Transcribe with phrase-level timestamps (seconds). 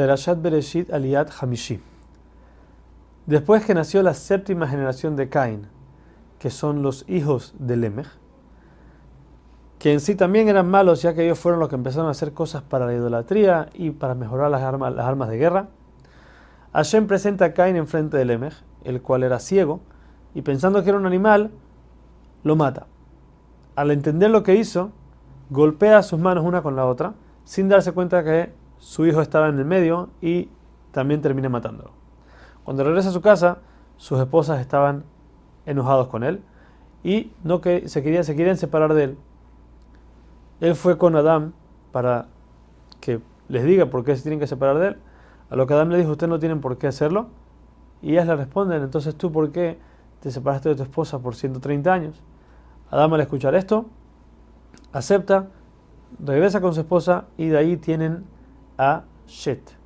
[0.00, 1.78] Perashat Bereshit Aliyat Hamishi.
[3.26, 5.66] Después que nació la séptima generación de Cain,
[6.38, 8.06] que son los hijos de Lemech,
[9.78, 12.32] que en sí también eran malos, ya que ellos fueron los que empezaron a hacer
[12.32, 15.68] cosas para la idolatría y para mejorar las armas, las armas de guerra.
[16.72, 18.54] Hashem presenta a Cain enfrente de Lemech,
[18.84, 19.80] el cual era ciego,
[20.34, 21.50] y pensando que era un animal,
[22.42, 22.86] lo mata.
[23.76, 24.92] Al entender lo que hizo,
[25.50, 27.12] golpea sus manos una con la otra,
[27.44, 30.48] sin darse cuenta que su hijo estaba en el medio y
[30.90, 31.92] también termina matándolo.
[32.64, 33.58] Cuando regresa a su casa,
[33.96, 35.04] sus esposas estaban
[35.66, 36.42] enojados con él
[37.04, 39.18] y no que se querían, se querían separar de él.
[40.60, 41.52] Él fue con Adán
[41.92, 42.26] para
[43.00, 44.96] que les diga por qué se tienen que separar de él.
[45.50, 47.28] A lo que Adán le dijo, ustedes no tienen por qué hacerlo.
[48.02, 49.78] Y ellas le responden, entonces tú por qué
[50.20, 52.22] te separaste de tu esposa por 130 años.
[52.90, 53.86] Adán al escuchar esto,
[54.92, 55.48] acepta,
[56.18, 58.24] regresa con su esposa y de ahí tienen
[58.80, 59.79] a Shet.